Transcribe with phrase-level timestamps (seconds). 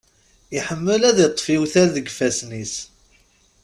[0.57, 2.75] Iḥemmel ad iṭṭef iwtal deg ifassen-is.